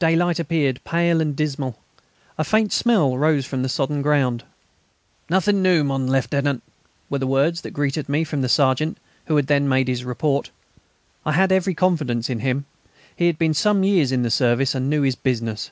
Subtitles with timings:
[0.00, 1.78] Daylight appeared, pale and dismal.
[2.36, 4.42] A faint smell rose from the sodden ground.
[5.30, 6.64] "Nothing new, mon Lieutenant,"
[7.08, 10.50] were the words that greeted me from the sergeant, who then made his report.
[11.24, 12.64] I had every confidence in him;
[13.14, 15.70] he had been some years in the service, and knew his business.